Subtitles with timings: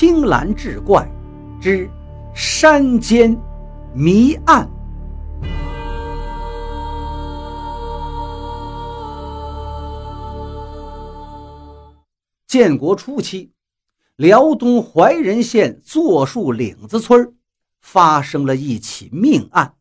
[0.00, 1.06] 青蓝志怪
[1.60, 1.86] 之
[2.34, 3.38] 山间
[3.94, 4.66] 谜案。
[12.46, 13.52] 建国初期，
[14.16, 17.34] 辽东怀仁县坐树岭子村
[17.82, 19.74] 发生了一起命案，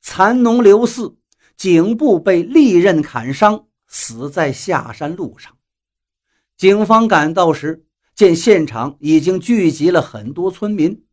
[0.00, 1.16] 蚕农刘四
[1.56, 5.56] 颈部被利刃砍伤，死在下山路上。
[6.56, 7.84] 警方赶到时，
[8.22, 11.04] 见现场已经聚集了很多村民，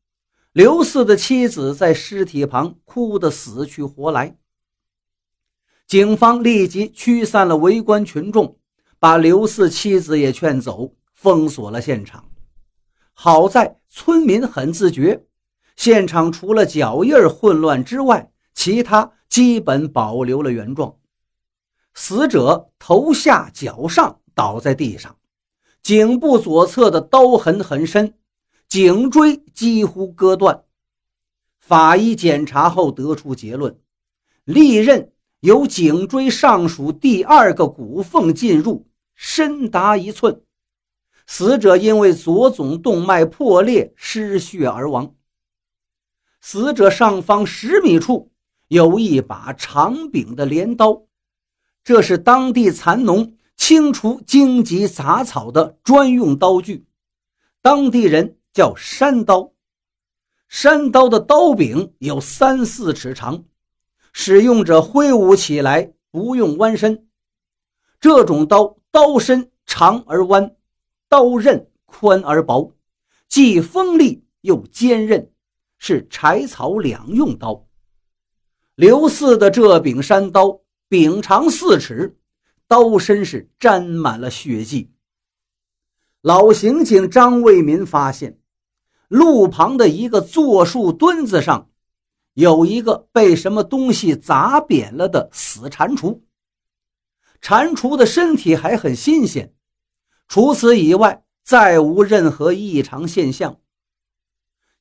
[0.52, 4.38] 刘四的妻子在尸体旁哭得死去活来。
[5.88, 8.57] 警方立即驱散了围观群众。
[8.99, 12.30] 把刘四妻子也劝走，封锁了现场。
[13.13, 15.25] 好在村民很自觉，
[15.77, 20.95] 现场除了脚印混乱之外，其他基本保留了原状。
[21.95, 25.16] 死者头下脚上倒在地上，
[25.81, 28.13] 颈部左侧的刀痕很深，
[28.67, 30.63] 颈椎几乎割断。
[31.58, 33.80] 法医检查后得出结论：
[34.44, 38.85] 利刃由颈椎上属第二个骨缝进入。
[39.22, 40.44] 深达一寸，
[41.27, 45.13] 死者因为左总动脉破裂失血而亡。
[46.39, 48.31] 死者上方十米处
[48.69, 51.03] 有一把长柄的镰刀，
[51.83, 56.88] 这是当地蚕农清除荆棘杂草的专用刀具，
[57.61, 59.51] 当地人叫山刀。
[60.47, 63.43] 山刀的刀柄有三四尺长，
[64.13, 67.07] 使用者挥舞起来不用弯身。
[67.99, 68.75] 这种刀。
[68.91, 70.55] 刀身长而弯，
[71.07, 72.73] 刀刃宽而薄，
[73.27, 75.31] 既锋利又坚韧，
[75.77, 77.67] 是柴草两用刀。
[78.73, 82.17] 刘四的这柄山刀柄长四尺，
[82.70, 84.92] 刀身是沾满了血迹。
[86.22, 88.39] 老刑警张卫民发现，
[89.08, 91.72] 路旁的一个坐树墩子上，
[92.36, 96.22] 有一个被什么东西砸扁了的死蟾蜍。
[97.41, 99.52] 蟾蜍的身体还很新鲜，
[100.28, 103.59] 除此以外再无任何异常现象。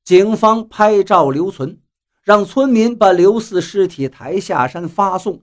[0.05, 1.81] 警方拍照留存，
[2.23, 5.43] 让村民把刘四尸体抬下山发送，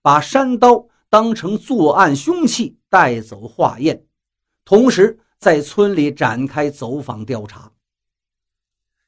[0.00, 4.04] 把山刀当成作案凶器带走化验，
[4.64, 7.70] 同时在村里展开走访调查。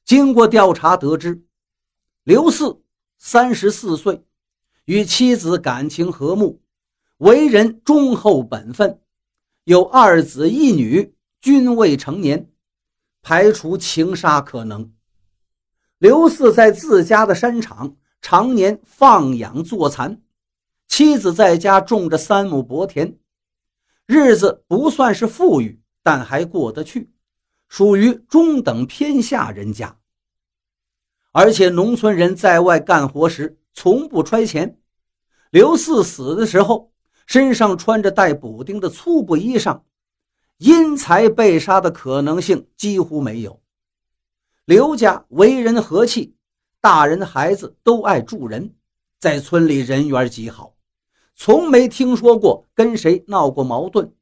[0.04, 1.42] 经过调查得知，
[2.22, 2.80] 刘四
[3.18, 4.22] 三十四岁，
[4.84, 6.62] 与妻子感情和睦。
[7.16, 9.00] 为人忠厚本分，
[9.64, 12.48] 有二子一女，均未成年，
[13.20, 14.92] 排除情杀可能。
[15.98, 20.22] 刘四在自家的山场常年放养坐蚕，
[20.96, 23.18] 妻子在家种着三亩薄田，
[24.06, 27.10] 日子不算是富裕，但还过得去，
[27.68, 29.94] 属于中等偏下人家。
[31.32, 34.78] 而且农村人在外干活时从不揣钱，
[35.50, 36.90] 刘四死的时候。
[37.26, 39.82] 身上穿着带补丁的粗布衣裳，
[40.56, 43.60] 因财被杀的可能性几乎没有。
[44.64, 46.34] 刘家为人和气，
[46.80, 48.74] 大人孩子都爱助人，
[49.18, 50.75] 在村里人缘极好，
[51.36, 54.12] 从没听说过跟谁闹过矛盾。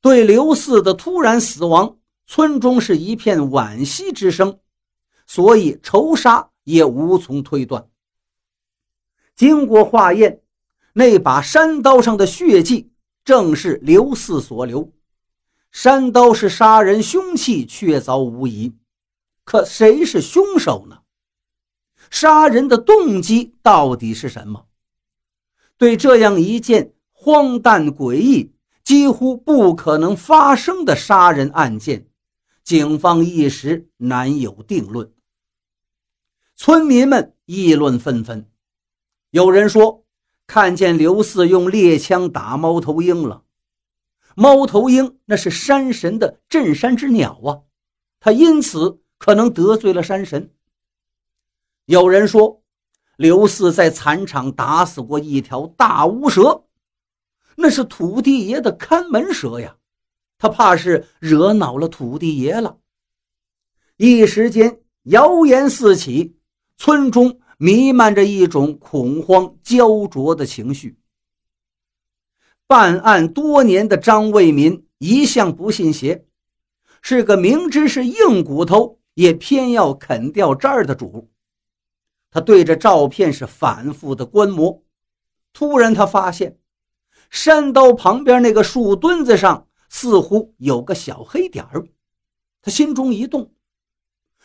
[0.00, 4.58] 对刘四的突然死亡，村中是一片惋惜之声，
[5.26, 7.88] 所以仇杀也无从推断。
[9.36, 10.40] 经过化验。
[10.94, 12.92] 那把山刀上的血迹
[13.24, 14.92] 正是刘四所留，
[15.70, 18.74] 山刀是杀人凶器，确凿无疑。
[19.42, 20.98] 可谁是凶手呢？
[22.10, 24.66] 杀人的动机到底是什么？
[25.82, 28.54] 对这样一件荒诞诡异、
[28.84, 32.06] 几乎不可能发生的杀人案件，
[32.62, 35.12] 警方一时难有定论。
[36.54, 38.48] 村民们议论纷纷，
[39.30, 40.04] 有人说。
[40.46, 43.42] 看见刘四用猎枪打猫头鹰了，
[44.36, 47.62] 猫头鹰那是山神的镇山之鸟啊，
[48.20, 50.52] 他因此可能得罪了山神。
[51.86, 52.61] 有人说，
[53.22, 56.64] 刘四在蚕场打死过一条大乌蛇，
[57.54, 59.76] 那是土地爷的看门蛇呀，
[60.38, 62.78] 他怕是惹恼了土地爷了。
[63.96, 66.34] 一时间谣言四起，
[66.76, 67.38] 村中。
[67.58, 70.98] 弥漫着一种恐慌焦灼的情绪。
[72.66, 76.26] 办案多年的张卫民一向不信邪，
[77.02, 81.30] 是个明知是硬骨头也偏要啃掉渣儿的主。
[82.32, 84.82] 他对着照片是反复的观摩。
[85.52, 86.58] 突然，他发现
[87.30, 91.86] 山刀旁边那个树墩子上似乎有个小黑点儿。
[92.62, 93.52] 他心中一动，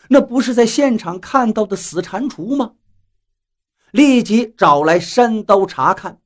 [0.10, 2.74] 那不是在现场看到的死蟾蜍吗？
[3.92, 6.20] 立即找来山刀查看，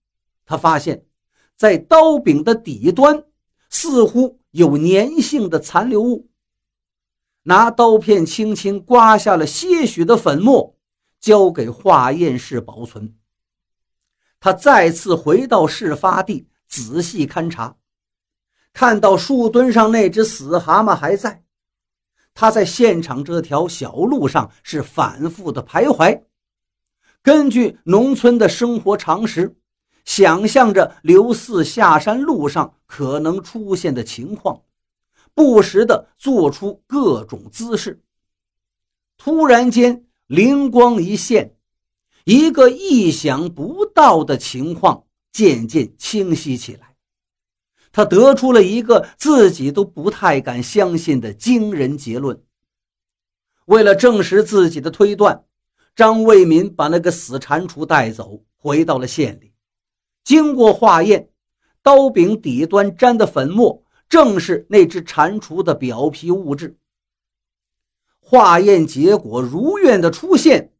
[0.45, 1.05] 他发现，
[1.55, 3.23] 在刀柄的底端
[3.69, 6.27] 似乎有粘性的残留物。
[7.43, 10.75] 拿刀片轻轻刮下了些许的粉末，
[11.21, 13.15] 交给化验室保存。
[14.41, 17.77] 他再次回到事发地，仔细勘察，
[18.73, 21.43] 看到树墩上那只死蛤蟆还在。
[22.33, 26.23] 他在现场这条小路上是反复的徘徊，
[27.21, 29.55] 根据农村的生活常识，
[30.05, 34.63] 想象着刘四下山路上可能出现的情况。
[35.33, 38.01] 不时的做出各种姿势。
[39.17, 41.57] 突然间，灵光一现，
[42.23, 46.95] 一个意想不到的情况渐渐清晰起来。
[47.91, 52.41] 他得出了一个自己都不太敢相信的惊人结论。
[53.65, 55.43] 为了证实自己的推断，
[55.97, 59.51] 张卫民把那个死蟾蜍带走，回到了县里。
[60.23, 61.27] 经过化验，
[61.83, 63.83] 刀柄底端沾的粉末。
[64.07, 66.77] 正是那只蟾蜍的表皮物质。
[68.31, 70.71] 化验结果如愿的出现，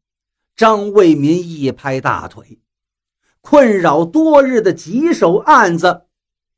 [0.56, 2.58] 张卫民一拍大腿，
[3.42, 6.06] 困扰多日的棘手案子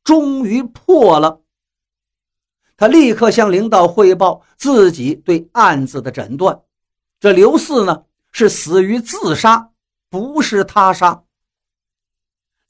[0.05, 1.41] 终于破了。
[2.77, 6.63] 他立刻向领导汇报自己对案子的诊断：
[7.19, 9.73] 这刘四呢是死于自杀，
[10.09, 11.25] 不是他杀。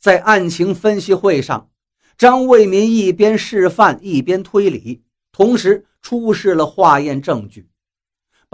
[0.00, 1.70] 在案情分析会上。
[2.16, 7.68] 张卫民一边示范一边推理，同时出示了化验证据，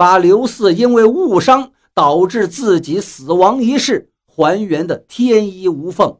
[0.01, 6.17] 把刘四因为误伤导致自己死亡一事还原的天衣无缝，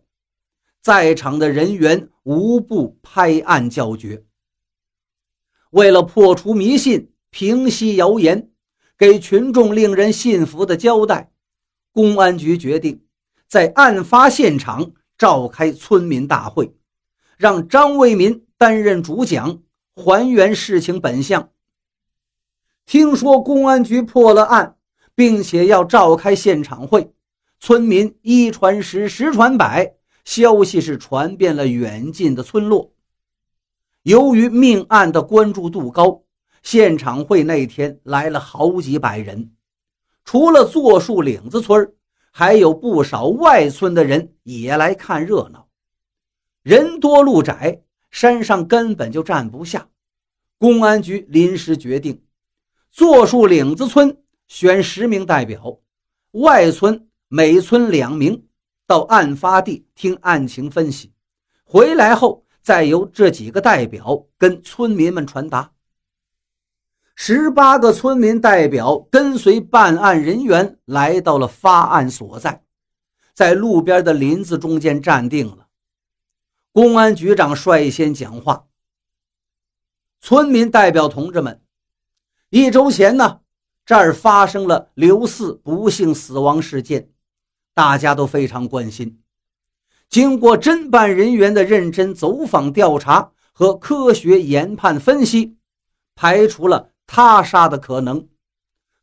[0.84, 4.24] 在场的人员无不拍案叫绝。
[5.72, 8.52] 为了破除迷信、平息谣言，
[9.00, 11.32] 给群众令人信服的交代，
[11.92, 13.04] 公安局决定
[13.48, 16.72] 在案发现场召开村民大会。
[17.36, 19.64] 让张为民担任主讲，
[19.96, 21.50] 还原事情本相。
[22.92, 24.76] 听说公安局破了案，
[25.16, 27.14] 并且要召开现场会，
[27.58, 29.94] 村民一传十，十传百，
[30.26, 32.92] 消息是传遍了远近的村落。
[34.04, 36.24] 由于命案的关注度高，
[36.64, 39.54] 现场会那天来了好几百人，
[40.26, 41.94] 除了坐树岭子村，
[42.30, 45.66] 还有不少外村的人也来看热闹。
[46.62, 49.88] 人多路窄，山上根本就站不下。
[50.58, 52.22] 公安局临时决定，
[52.92, 55.80] 坐树岭子村选十名代表，
[56.32, 58.46] 外村每村两名，
[58.86, 61.14] 到案发地听案情分析。
[61.64, 65.72] 回来后，再由这几个代表跟村民们传达。
[67.16, 72.62] 十八个村民代表跟随办案人员来到了发案所在，
[73.34, 75.68] 在路边的林子中间站定了。
[76.74, 78.68] 公安局长率先讲话
[80.20, 81.62] ：“村民代表同志们，
[82.52, 83.40] 一周前呢，
[83.86, 87.10] 这儿发生了刘四不幸死亡事件，
[87.74, 89.22] 大家都非常关心。
[90.10, 95.56] 经过侦办人员的认真走访调查和科学研判分析，
[96.14, 98.28] 排除了他杀的可能，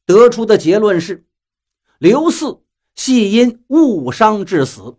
[0.05, 1.25] 得出的结论是，
[1.97, 2.61] 刘四
[2.95, 4.99] 系因误伤致死。”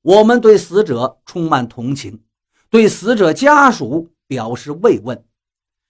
[0.00, 2.22] 我们对死者充满同情，
[2.70, 5.22] 对死者家属表示慰问。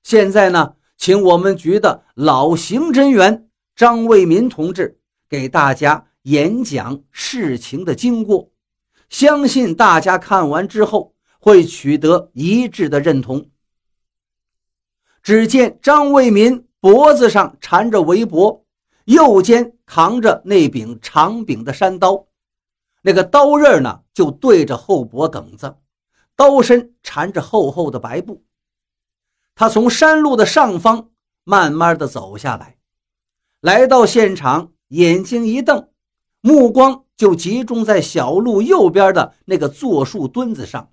[0.02, 8.50] 现在呢，请我们局的老刑侦员张卫民同志给大家演讲事情的经过，
[9.08, 13.50] 相信大家看完之后会取得一致的认同。
[15.22, 18.64] 只见张卫民脖子上缠着围脖，
[19.06, 22.26] 右肩扛着那柄长柄的山刀。
[23.02, 25.74] 那个刀刃呢，就对着后脖梗子，
[26.36, 28.44] 刀身缠着厚厚的白布。
[29.62, 31.10] 他从山路的上方
[31.44, 32.78] 慢慢的走下来，
[33.60, 35.88] 来到现场，眼睛一瞪，
[36.40, 40.90] 目光就集中在小路右边的那个坐树墩子上。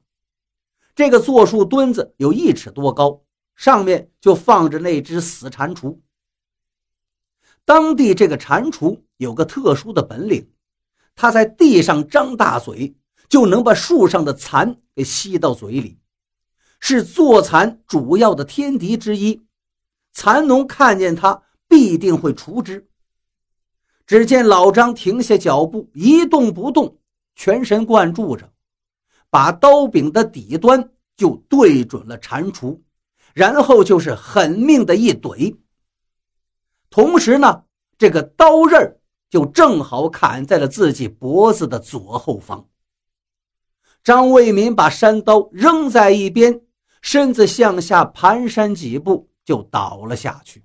[0.94, 3.24] 这个坐树墩子有一尺多高，
[3.56, 5.98] 上面就放着那只死蟾蜍。
[7.66, 10.48] 当地这个蟾蜍有个特殊的本领。
[11.16, 12.96] 它在地上张大嘴，
[13.28, 15.99] 就能把树上的蚕给吸到嘴里，
[16.80, 19.46] 是坐蚕主要的天敌之一。
[20.12, 22.90] 蚕农看见它，必定会除之。
[24.08, 26.98] 只见老张停下脚步，一动不动，
[27.36, 28.52] 全神贯注着，
[29.30, 32.80] 把刀柄的底端就对准了蟾蜍，
[33.34, 35.56] 然后就是狠命的一怼。
[36.90, 37.66] 同时呢，
[38.00, 42.68] 这个刀刃就正好砍在了自己脖子的左后方。
[44.04, 46.62] 张卫民把山刀扔在一边，
[47.02, 50.64] 身子向下蹒跚几步，就倒了下去。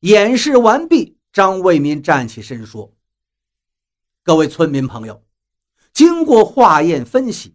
[0.00, 2.92] 演示完毕，张卫民站起身说
[4.22, 5.22] ：“各位村民朋友，
[5.92, 7.54] 经过化验分析，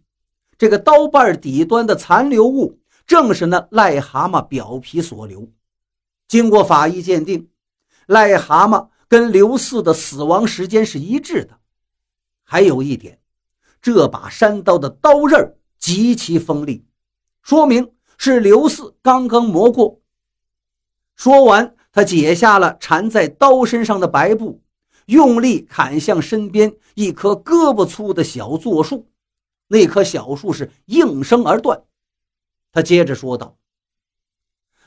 [0.58, 5.48] 这个刀把底端的残留物正是那癞蛤蟆表皮所留。
[6.26, 7.48] 经过法医鉴定，
[8.06, 11.58] 癞蛤蟆跟刘四的死亡时间是一致的。
[12.42, 13.16] 还有一点。”
[13.82, 16.84] 这把山刀的刀刃极其锋利，
[17.42, 20.00] 说明是刘四刚刚磨过。
[21.16, 24.62] 说完，他解下了缠在刀身上的白布，
[25.06, 29.08] 用力砍向身边一棵胳膊粗的小柞树。
[29.68, 31.82] 那棵小树是应声而断。
[32.72, 33.56] 他接着说道：“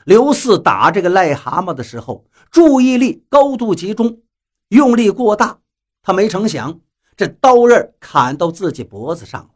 [0.06, 4.22] 刘四打这个癞蛤蟆的时候，注意力高度集中，
[4.68, 5.58] 用力过大，
[6.02, 6.80] 他没成想。”
[7.16, 9.50] 这刀刃砍到自己脖子上了，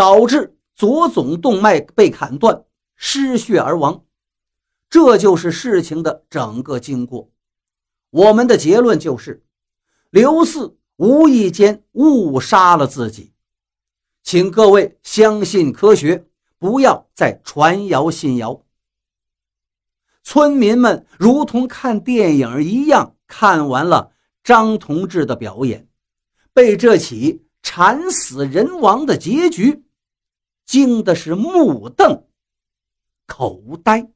[0.00, 2.64] 导致左总动脉被砍断，
[2.96, 4.02] 失血而亡。
[4.88, 7.30] 这就是事情的整个经过。
[8.08, 9.44] 我们的结论就是，
[10.08, 13.34] 刘四无意间误杀了自己。
[14.22, 16.24] 请各位相信科学，
[16.58, 18.64] 不要再传谣信谣。
[20.22, 25.86] 村民们如同看电影一样，看完了张同志的表演。
[26.54, 29.84] 被这起惨死人亡的结局
[30.70, 32.28] 惊的是目瞪
[33.26, 34.08] 口呆。